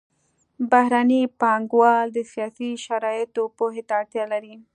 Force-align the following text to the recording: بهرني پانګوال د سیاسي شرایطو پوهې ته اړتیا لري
بهرني 0.71 1.21
پانګوال 1.39 2.05
د 2.15 2.19
سیاسي 2.31 2.69
شرایطو 2.85 3.43
پوهې 3.57 3.83
ته 3.87 3.93
اړتیا 4.01 4.23
لري 4.33 4.55